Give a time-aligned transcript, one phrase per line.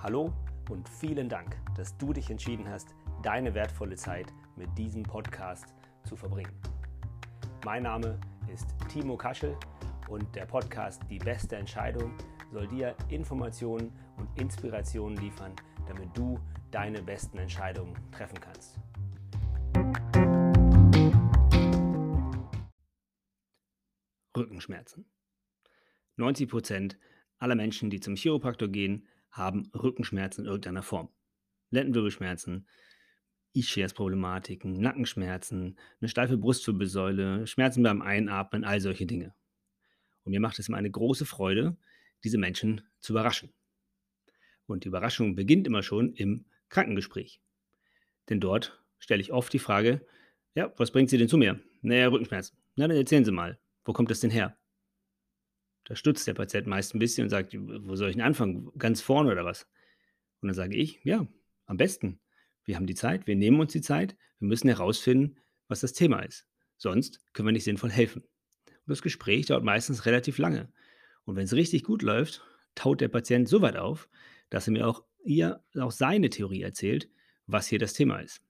[0.00, 0.32] Hallo
[0.70, 5.74] und vielen Dank, dass du dich entschieden hast, deine wertvolle Zeit mit diesem Podcast
[6.04, 6.52] zu verbringen.
[7.64, 9.56] Mein Name ist Timo Kaschel
[10.08, 12.12] und der Podcast Die beste Entscheidung
[12.52, 15.50] soll dir Informationen und Inspirationen liefern,
[15.88, 16.38] damit du
[16.70, 18.78] deine besten Entscheidungen treffen kannst.
[24.36, 25.10] Rückenschmerzen.
[26.14, 26.98] 90 Prozent
[27.38, 31.10] aller Menschen, die zum Chiropraktor gehen, haben Rückenschmerzen in irgendeiner Form.
[31.70, 32.66] Lendenwirbelschmerzen,
[33.54, 39.34] Ischias-Problematiken, Nackenschmerzen, eine steife Brustwirbelsäule, Schmerzen beim Einatmen, all solche Dinge.
[40.24, 41.76] Und mir macht es immer eine große Freude,
[42.24, 43.52] diese Menschen zu überraschen.
[44.66, 47.40] Und die Überraschung beginnt immer schon im Krankengespräch.
[48.28, 50.06] Denn dort stelle ich oft die Frage,
[50.54, 51.60] ja, was bringt Sie denn zu mir?
[51.80, 52.58] Naja, Rückenschmerzen.
[52.76, 54.57] Na, dann erzählen Sie mal, wo kommt das denn her?
[55.88, 58.70] Da stutzt der Patient meist ein bisschen und sagt, wo soll ich denn anfangen?
[58.76, 59.66] Ganz vorne oder was?
[60.42, 61.26] Und dann sage ich, ja,
[61.64, 62.20] am besten.
[62.64, 66.20] Wir haben die Zeit, wir nehmen uns die Zeit, wir müssen herausfinden, was das Thema
[66.20, 66.46] ist.
[66.76, 68.22] Sonst können wir nicht sinnvoll helfen.
[68.66, 70.70] Und das Gespräch dauert meistens relativ lange.
[71.24, 72.44] Und wenn es richtig gut läuft,
[72.74, 74.10] taut der Patient so weit auf,
[74.50, 77.08] dass er mir auch ihr auch seine Theorie erzählt,
[77.46, 78.42] was hier das Thema ist.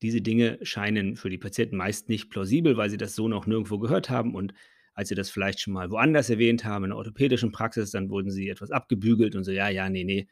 [0.00, 3.80] Diese Dinge scheinen für die Patienten meist nicht plausibel, weil sie das so noch nirgendwo
[3.80, 4.54] gehört haben und
[4.96, 8.30] als sie das vielleicht schon mal woanders erwähnt haben, in der orthopädischen Praxis, dann wurden
[8.30, 10.26] sie etwas abgebügelt und so, ja, ja, nee, nee,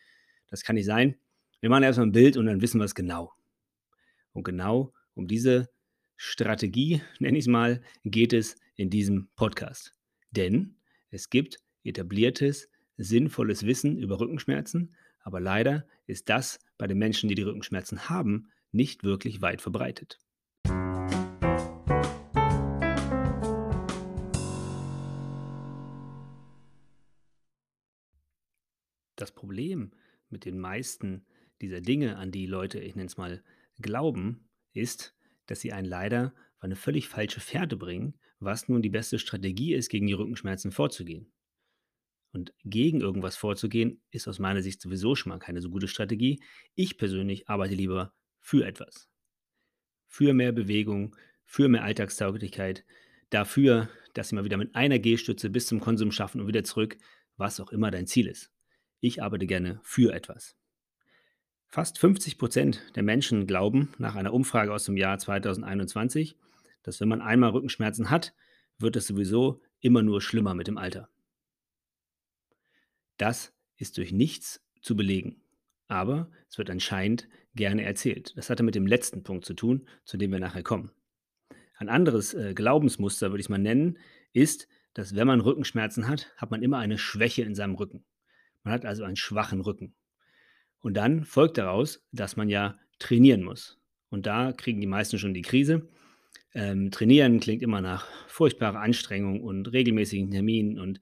[0.48, 1.16] das kann nicht sein.
[1.60, 3.32] Wir machen erstmal ein Bild und dann wissen wir es genau.
[4.32, 5.68] Und genau um diese
[6.16, 9.92] Strategie, nenne ich es mal, geht es in diesem Podcast.
[10.30, 10.76] Denn
[11.10, 17.34] es gibt etabliertes, sinnvolles Wissen über Rückenschmerzen, aber leider ist das bei den Menschen, die
[17.34, 20.18] die Rückenschmerzen haben, nicht wirklich weit verbreitet.
[29.24, 29.90] Das Problem
[30.28, 31.24] mit den meisten
[31.62, 33.42] dieser Dinge, an die Leute, ich nenne es mal,
[33.78, 38.90] glauben, ist, dass sie einen leider auf eine völlig falsche Fährte bringen, was nun die
[38.90, 41.32] beste Strategie ist, gegen die Rückenschmerzen vorzugehen.
[42.32, 46.42] Und gegen irgendwas vorzugehen, ist aus meiner Sicht sowieso schon mal keine so gute Strategie.
[46.74, 49.08] Ich persönlich arbeite lieber für etwas.
[50.06, 52.84] Für mehr Bewegung, für mehr Alltagstauglichkeit,
[53.30, 56.98] dafür, dass sie mal wieder mit einer Gehstütze bis zum Konsum schaffen und wieder zurück,
[57.38, 58.53] was auch immer dein Ziel ist.
[59.00, 60.56] Ich arbeite gerne für etwas.
[61.68, 66.36] Fast 50 Prozent der Menschen glauben nach einer Umfrage aus dem Jahr 2021,
[66.82, 68.34] dass wenn man einmal Rückenschmerzen hat,
[68.78, 71.08] wird es sowieso immer nur schlimmer mit dem Alter.
[73.16, 75.42] Das ist durch nichts zu belegen,
[75.88, 78.36] aber es wird anscheinend gerne erzählt.
[78.36, 80.90] Das hatte mit dem letzten Punkt zu tun, zu dem wir nachher kommen.
[81.76, 83.98] Ein anderes äh, Glaubensmuster, würde ich mal nennen,
[84.32, 88.04] ist, dass wenn man Rückenschmerzen hat, hat man immer eine Schwäche in seinem Rücken.
[88.64, 89.94] Man hat also einen schwachen Rücken.
[90.80, 93.78] Und dann folgt daraus, dass man ja trainieren muss.
[94.10, 95.88] Und da kriegen die meisten schon die Krise.
[96.54, 101.00] Ähm, trainieren klingt immer nach furchtbarer Anstrengung und regelmäßigen Terminen und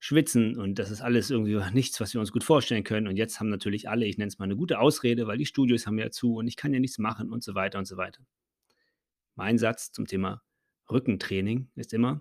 [0.00, 3.08] Schwitzen und das ist alles irgendwie nichts, was wir uns gut vorstellen können.
[3.08, 5.86] Und jetzt haben natürlich alle, ich nenne es mal eine gute Ausrede, weil die Studios
[5.86, 8.22] haben ja zu und ich kann ja nichts machen und so weiter und so weiter.
[9.34, 10.42] Mein Satz zum Thema
[10.90, 12.20] Rückentraining ist immer,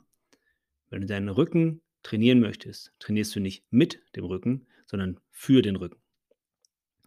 [0.90, 5.76] wenn du deinen Rücken trainieren möchtest, trainierst du nicht mit dem Rücken, sondern für den
[5.76, 6.00] Rücken.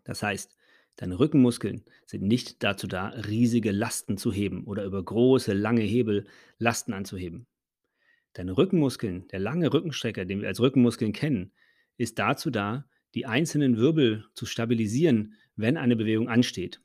[0.04, 0.56] Das heißt,
[0.96, 6.26] deine Rückenmuskeln sind nicht dazu da, riesige Lasten zu heben oder über große, lange Hebel
[6.58, 7.46] Lasten anzuheben.
[8.34, 11.52] Deine Rückenmuskeln, der lange Rückenstrecker, den wir als Rückenmuskeln kennen,
[11.96, 16.82] ist dazu da, die einzelnen Wirbel zu stabilisieren, wenn eine Bewegung ansteht.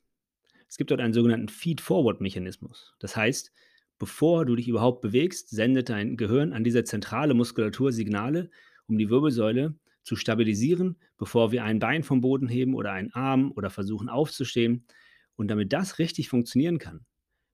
[0.68, 2.94] Es gibt dort einen sogenannten Feed-Forward-Mechanismus.
[2.98, 3.52] Das heißt,
[3.98, 8.50] bevor du dich überhaupt bewegst, sendet dein Gehirn an diese zentrale Muskulatur Signale,
[8.86, 13.52] um die Wirbelsäule zu stabilisieren, bevor wir ein Bein vom Boden heben oder einen Arm
[13.56, 14.86] oder versuchen aufzustehen.
[15.34, 17.04] Und damit das richtig funktionieren kann,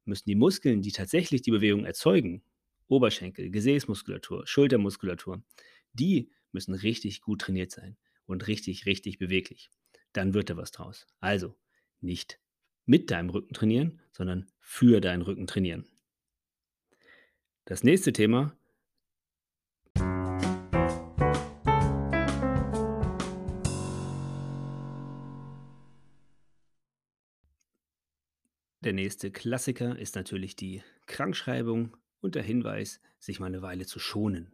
[0.05, 2.43] müssen die Muskeln, die tatsächlich die Bewegung erzeugen,
[2.89, 5.43] Oberschenkel, Gesäßmuskulatur, Schultermuskulatur,
[5.95, 7.97] die müssen richtig gut trainiert sein
[8.27, 9.71] und richtig, richtig beweglich.
[10.13, 11.07] Dann wird da was draus.
[11.21, 11.57] Also
[12.01, 12.39] nicht
[12.85, 15.87] mit deinem Rücken trainieren, sondern für deinen Rücken trainieren.
[17.65, 18.57] Das nächste Thema
[28.81, 34.01] Der nächste Klassiker ist natürlich die Krankschreibung und der Hinweis, sich mal eine Weile zu
[34.01, 34.51] schonen.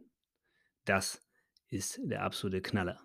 [0.85, 1.19] Das
[1.67, 3.01] ist der absolute Knaller.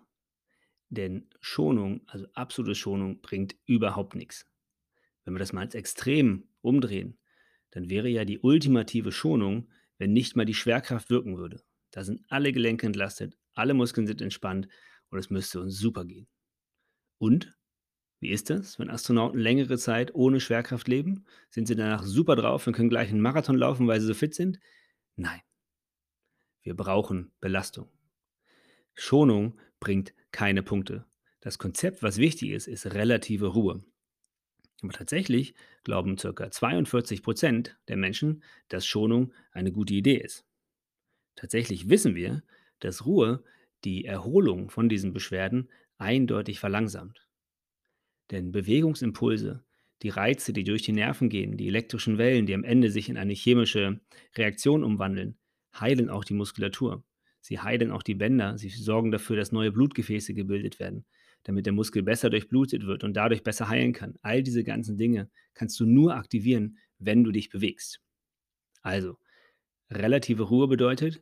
[0.89, 4.47] Denn Schonung, also absolute Schonung, bringt überhaupt nichts.
[5.23, 7.17] Wenn wir das mal als Extrem umdrehen,
[7.71, 9.67] dann wäre ja die ultimative Schonung,
[9.97, 11.63] wenn nicht mal die Schwerkraft wirken würde.
[11.91, 14.67] Da sind alle Gelenke entlastet, alle Muskeln sind entspannt
[15.09, 16.27] und es müsste uns super gehen.
[17.17, 17.57] Und
[18.19, 21.25] wie ist das, wenn Astronauten längere Zeit ohne Schwerkraft leben?
[21.49, 24.33] Sind sie danach super drauf und können gleich einen Marathon laufen, weil sie so fit
[24.33, 24.59] sind?
[25.15, 25.41] Nein,
[26.63, 27.89] wir brauchen Belastung.
[28.93, 31.05] Schonung bringt keine Punkte.
[31.39, 33.83] Das Konzept, was wichtig ist, ist relative Ruhe.
[34.85, 36.51] Aber tatsächlich glauben ca.
[36.51, 40.45] 42 Prozent der Menschen, dass Schonung eine gute Idee ist.
[41.35, 42.43] Tatsächlich wissen wir,
[42.79, 43.43] dass Ruhe
[43.83, 47.27] die Erholung von diesen Beschwerden eindeutig verlangsamt.
[48.29, 49.63] Denn Bewegungsimpulse,
[50.03, 53.17] die Reize, die durch die Nerven gehen, die elektrischen Wellen, die am Ende sich in
[53.17, 54.01] eine chemische
[54.35, 55.37] Reaktion umwandeln,
[55.79, 57.03] heilen auch die Muskulatur.
[57.41, 61.05] Sie heilen auch die Bänder, sie sorgen dafür, dass neue Blutgefäße gebildet werden,
[61.45, 64.15] damit der Muskel besser durchblutet wird und dadurch besser heilen kann.
[64.21, 68.01] All diese ganzen Dinge kannst du nur aktivieren, wenn du dich bewegst.
[68.81, 69.17] Also,
[69.89, 71.21] relative Ruhe bedeutet,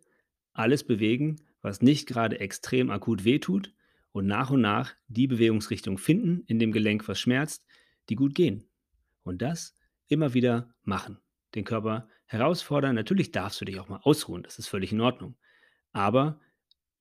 [0.54, 3.74] alles bewegen, was nicht gerade extrem akut wehtut
[4.12, 7.66] und nach und nach die Bewegungsrichtung finden in dem Gelenk, was schmerzt,
[8.10, 8.66] die gut gehen.
[9.24, 9.76] Und das
[10.08, 11.20] immer wieder machen.
[11.56, 12.96] Den Körper herausfordern.
[12.96, 15.36] Natürlich darfst du dich auch mal ausruhen, das ist völlig in Ordnung.
[15.92, 16.40] Aber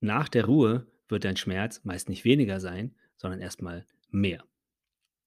[0.00, 4.44] nach der Ruhe wird dein Schmerz meist nicht weniger sein, sondern erstmal mehr.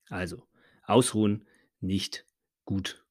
[0.09, 0.45] Also,
[0.83, 1.47] ausruhen
[1.79, 2.27] nicht
[2.65, 3.03] gut.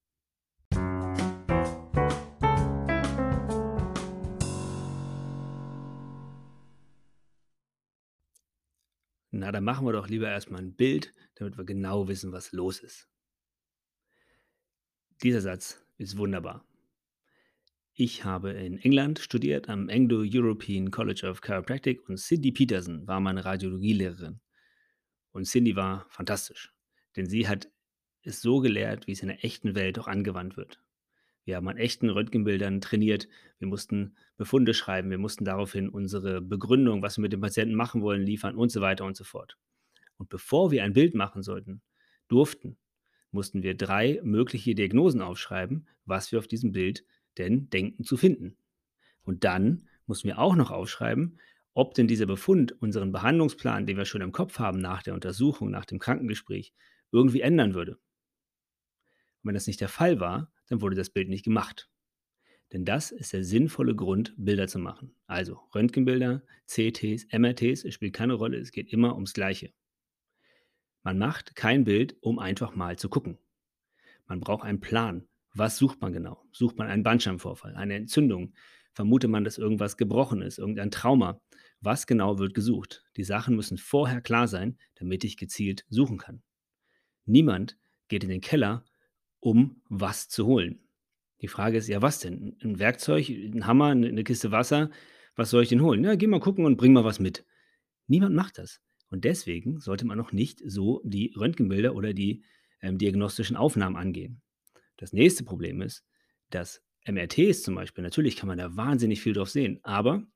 [9.30, 12.78] Na, dann machen wir doch lieber erstmal ein Bild, damit wir genau wissen, was los
[12.80, 13.08] ist.
[15.22, 16.64] Dieser Satz ist wunderbar.
[17.94, 23.44] Ich habe in England studiert am Anglo-European College of Chiropractic und Cindy Peterson war meine
[23.44, 24.40] Radiologielehrerin.
[25.34, 26.72] Und Cindy war fantastisch,
[27.16, 27.68] denn sie hat
[28.22, 30.80] es so gelehrt, wie es in der echten Welt auch angewandt wird.
[31.44, 33.28] Wir haben an echten Röntgenbildern trainiert.
[33.58, 35.10] Wir mussten Befunde schreiben.
[35.10, 38.80] Wir mussten daraufhin unsere Begründung, was wir mit dem Patienten machen wollen, liefern und so
[38.80, 39.58] weiter und so fort.
[40.18, 41.82] Und bevor wir ein Bild machen sollten,
[42.28, 42.78] durften,
[43.32, 47.04] mussten wir drei mögliche Diagnosen aufschreiben, was wir auf diesem Bild
[47.38, 48.56] denn denken zu finden.
[49.24, 51.40] Und dann mussten wir auch noch aufschreiben,
[51.74, 55.70] ob denn dieser Befund unseren Behandlungsplan, den wir schon im Kopf haben nach der Untersuchung,
[55.70, 56.72] nach dem Krankengespräch,
[57.10, 57.92] irgendwie ändern würde.
[57.92, 61.90] Und wenn das nicht der Fall war, dann wurde das Bild nicht gemacht.
[62.72, 65.14] Denn das ist der sinnvolle Grund, Bilder zu machen.
[65.26, 69.72] Also Röntgenbilder, CTs, MRTs, es spielt keine Rolle, es geht immer ums Gleiche.
[71.02, 73.38] Man macht kein Bild, um einfach mal zu gucken.
[74.26, 75.28] Man braucht einen Plan.
[75.52, 76.42] Was sucht man genau?
[76.50, 78.54] Sucht man einen Bandscheibenvorfall, eine Entzündung?
[78.92, 81.40] Vermutet man, dass irgendwas gebrochen ist, irgendein Trauma?
[81.84, 83.04] Was genau wird gesucht?
[83.18, 86.42] Die Sachen müssen vorher klar sein, damit ich gezielt suchen kann.
[87.26, 87.76] Niemand
[88.08, 88.86] geht in den Keller
[89.38, 90.80] um was zu holen.
[91.42, 92.56] Die Frage ist, ja, was denn?
[92.62, 94.90] Ein Werkzeug, ein Hammer, eine Kiste Wasser?
[95.36, 96.02] Was soll ich denn holen?
[96.02, 97.44] Ja, geh mal gucken und bring mal was mit.
[98.06, 98.80] Niemand macht das.
[99.10, 102.44] Und deswegen sollte man noch nicht so die Röntgenbilder oder die
[102.80, 104.40] ähm, diagnostischen Aufnahmen angehen.
[104.96, 106.02] Das nächste Problem ist,
[106.48, 110.26] dass MRTs zum Beispiel, natürlich kann man da wahnsinnig viel drauf sehen, aber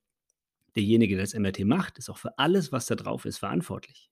[0.78, 4.10] derjenige, der das MRT macht, ist auch für alles, was da drauf ist, verantwortlich.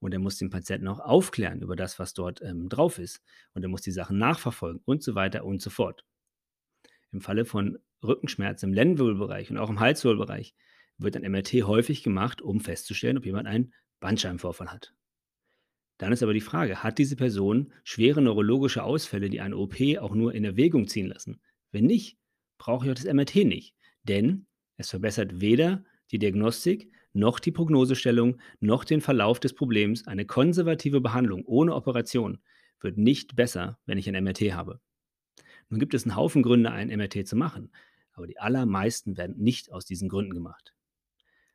[0.00, 3.22] Und er muss den Patienten auch aufklären über das, was dort ähm, drauf ist.
[3.54, 6.04] Und er muss die Sachen nachverfolgen und so weiter und so fort.
[7.12, 10.54] Im Falle von Rückenschmerzen im Lendenwirbelbereich und auch im Halswirbelbereich
[10.98, 14.94] wird ein MRT häufig gemacht, um festzustellen, ob jemand einen Bandscheibenvorfall hat.
[15.98, 20.14] Dann ist aber die Frage, hat diese Person schwere neurologische Ausfälle, die eine OP auch
[20.14, 21.40] nur in Erwägung ziehen lassen?
[21.70, 22.18] Wenn nicht,
[22.58, 24.46] brauche ich auch das MRT nicht, denn
[24.76, 31.00] es verbessert weder die Diagnostik noch die Prognosestellung, noch den Verlauf des Problems, eine konservative
[31.00, 32.38] Behandlung ohne Operation
[32.80, 34.80] wird nicht besser, wenn ich ein MRT habe.
[35.70, 37.70] Nun gibt es einen Haufen Gründe, ein MRT zu machen,
[38.12, 40.74] aber die allermeisten werden nicht aus diesen Gründen gemacht.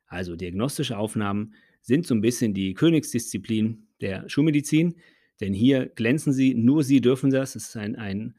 [0.06, 4.96] Also diagnostische Aufnahmen sind so ein bisschen die Königsdisziplin der Schulmedizin,
[5.40, 7.54] denn hier glänzen sie, nur sie dürfen das.
[7.54, 8.34] Es ist ein, ein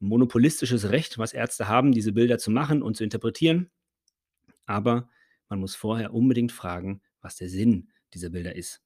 [0.00, 3.70] monopolistisches Recht, was Ärzte haben, diese Bilder zu machen und zu interpretieren.
[4.66, 5.08] Aber
[5.48, 8.82] man muss vorher unbedingt fragen, was der Sinn dieser Bilder ist.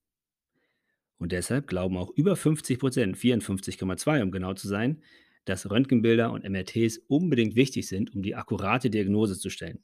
[1.19, 5.03] Und deshalb glauben auch über 50 Prozent, 54,2 um genau zu sein,
[5.45, 9.83] dass Röntgenbilder und MRTs unbedingt wichtig sind, um die akkurate Diagnose zu stellen.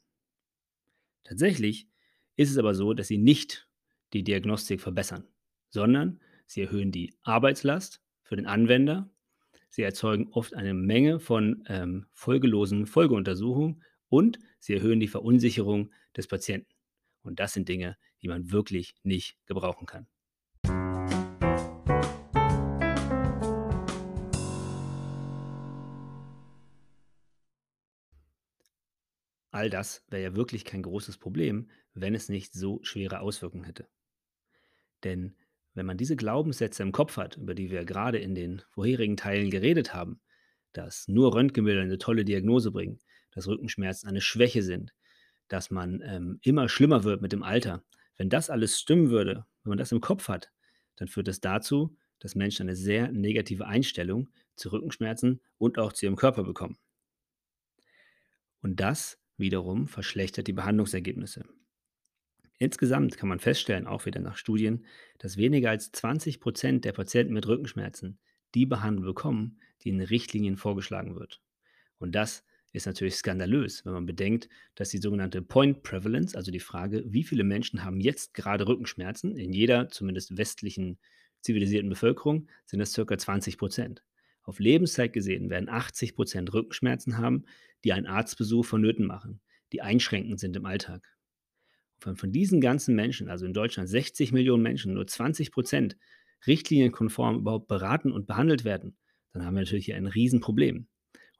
[1.23, 1.87] Tatsächlich
[2.35, 3.67] ist es aber so, dass sie nicht
[4.11, 5.25] die Diagnostik verbessern,
[5.69, 9.09] sondern sie erhöhen die Arbeitslast für den Anwender,
[9.69, 16.27] sie erzeugen oft eine Menge von ähm, folgelosen Folgeuntersuchungen und sie erhöhen die Verunsicherung des
[16.27, 16.73] Patienten.
[17.21, 20.07] Und das sind Dinge, die man wirklich nicht gebrauchen kann.
[29.51, 33.89] All das wäre ja wirklich kein großes Problem, wenn es nicht so schwere Auswirkungen hätte.
[35.03, 35.35] Denn
[35.75, 39.49] Wenn man diese Glaubenssätze im Kopf hat, über die wir gerade in den vorherigen Teilen
[39.49, 40.21] geredet haben,
[40.71, 42.99] dass nur Röntgenbilder eine tolle Diagnose bringen,
[43.33, 44.93] dass Rückenschmerzen eine Schwäche sind,
[45.47, 47.83] dass man ähm, immer schlimmer wird mit dem Alter.
[48.17, 50.51] Wenn das alles stimmen würde, wenn man das im Kopf hat,
[50.95, 56.05] dann führt das dazu, dass Menschen eine sehr negative Einstellung zu Rückenschmerzen und auch zu
[56.05, 56.77] ihrem Körper bekommen.
[58.61, 61.45] Und das wiederum verschlechtert die Behandlungsergebnisse.
[62.59, 64.85] Insgesamt kann man feststellen, auch wieder nach Studien,
[65.17, 68.19] dass weniger als 20 Prozent der Patienten mit Rückenschmerzen
[68.55, 71.41] die Behandlung bekommen, die in Richtlinien vorgeschlagen wird.
[71.97, 76.59] Und das ist natürlich skandalös, wenn man bedenkt, dass die sogenannte Point Prevalence, also die
[76.59, 80.97] Frage, wie viele Menschen haben jetzt gerade Rückenschmerzen, in jeder zumindest westlichen
[81.41, 83.17] zivilisierten Bevölkerung sind das ca.
[83.17, 84.03] 20 Prozent.
[84.41, 87.45] Auf Lebenszeit gesehen werden 80 Prozent Rückenschmerzen haben,
[87.83, 89.39] die einen Arztbesuch vonnöten machen,
[89.71, 91.15] die einschränkend sind im Alltag.
[92.01, 95.95] Wenn von diesen ganzen Menschen, also in Deutschland 60 Millionen Menschen, nur 20 Prozent
[96.47, 98.97] richtlinienkonform überhaupt beraten und behandelt werden,
[99.31, 100.87] dann haben wir natürlich hier ein Riesenproblem.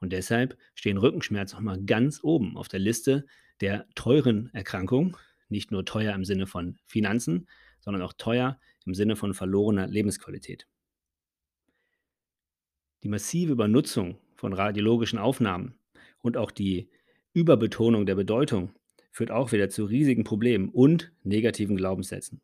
[0.00, 3.26] Und deshalb stehen Rückenschmerzen nochmal ganz oben auf der Liste
[3.60, 5.16] der teuren Erkrankungen.
[5.48, 7.48] Nicht nur teuer im Sinne von Finanzen,
[7.80, 10.66] sondern auch teuer im Sinne von verlorener Lebensqualität.
[13.02, 15.78] Die massive Übernutzung von radiologischen Aufnahmen
[16.20, 16.90] und auch die
[17.34, 18.74] Überbetonung der Bedeutung
[19.10, 22.40] führt auch wieder zu riesigen Problemen und negativen Glaubenssätzen.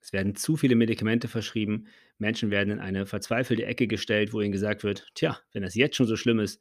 [0.00, 1.86] Es werden zu viele Medikamente verschrieben,
[2.18, 5.96] Menschen werden in eine verzweifelte Ecke gestellt, wo ihnen gesagt wird, tja, wenn das jetzt
[5.96, 6.60] schon so schlimm ist,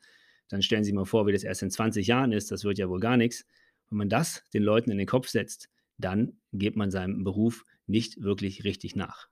[0.51, 2.77] dann stellen Sie sich mal vor, wie das erst in 20 Jahren ist, das wird
[2.77, 3.45] ja wohl gar nichts.
[3.89, 8.21] Wenn man das den Leuten in den Kopf setzt, dann geht man seinem Beruf nicht
[8.21, 9.29] wirklich richtig nach.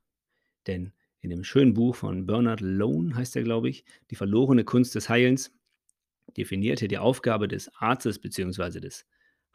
[0.67, 4.95] Denn in dem schönen Buch von Bernard Lone, heißt er, glaube ich, Die verlorene Kunst
[4.95, 5.51] des Heilens,
[6.37, 8.79] definiert er die Aufgabe des Arztes bzw.
[8.79, 9.05] des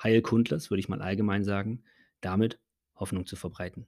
[0.02, 1.82] Heilkundlers, würde ich mal allgemein sagen,
[2.20, 2.58] damit
[2.96, 3.86] Hoffnung zu verbreiten.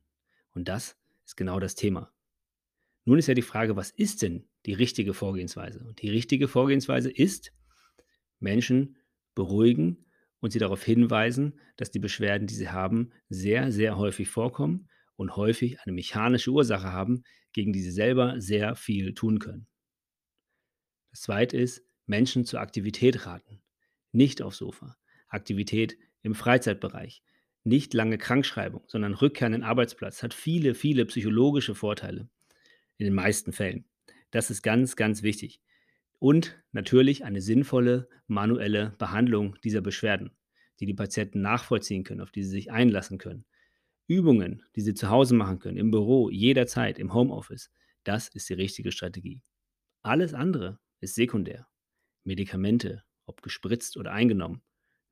[0.54, 2.12] Und das ist genau das Thema.
[3.04, 5.84] Nun ist ja die Frage, was ist denn die richtige Vorgehensweise?
[5.84, 7.52] Und die richtige Vorgehensweise ist,
[8.38, 8.96] Menschen
[9.34, 10.06] beruhigen
[10.40, 15.36] und sie darauf hinweisen, dass die Beschwerden, die sie haben, sehr, sehr häufig vorkommen und
[15.36, 19.66] häufig eine mechanische Ursache haben, gegen die sie selber sehr viel tun können.
[21.10, 23.62] Das zweite ist, Menschen zur Aktivität raten.
[24.12, 24.96] Nicht aufs Sofa.
[25.28, 27.22] Aktivität im Freizeitbereich.
[27.64, 32.28] Nicht lange Krankschreibung, sondern Rückkehr an den Arbeitsplatz hat viele, viele psychologische Vorteile.
[32.98, 33.86] In den meisten Fällen.
[34.30, 35.60] Das ist ganz, ganz wichtig.
[36.18, 40.30] Und natürlich eine sinnvolle manuelle Behandlung dieser Beschwerden,
[40.80, 43.44] die die Patienten nachvollziehen können, auf die sie sich einlassen können.
[44.06, 47.70] Übungen, die sie zu Hause machen können, im Büro, jederzeit, im Homeoffice,
[48.04, 49.42] das ist die richtige Strategie.
[50.02, 51.66] Alles andere ist sekundär.
[52.22, 54.62] Medikamente, ob gespritzt oder eingenommen,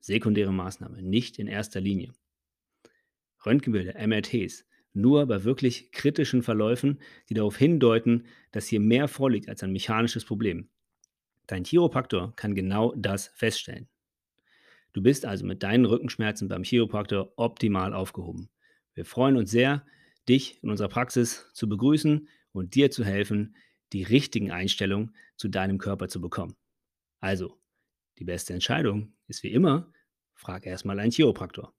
[0.00, 2.12] sekundäre Maßnahme, nicht in erster Linie.
[3.44, 9.62] Röntgenbilder, MRTs, nur bei wirklich kritischen Verläufen, die darauf hindeuten, dass hier mehr vorliegt als
[9.62, 10.70] ein mechanisches Problem.
[11.46, 13.88] Dein Chiropraktor kann genau das feststellen.
[14.92, 18.48] Du bist also mit deinen Rückenschmerzen beim Chiropraktor optimal aufgehoben.
[18.94, 19.84] Wir freuen uns sehr,
[20.28, 23.56] dich in unserer Praxis zu begrüßen und dir zu helfen,
[23.92, 26.56] die richtigen Einstellungen zu deinem Körper zu bekommen.
[27.20, 27.58] Also,
[28.18, 29.92] die beste Entscheidung ist wie immer,
[30.34, 31.74] frag erstmal einen Chiropraktor.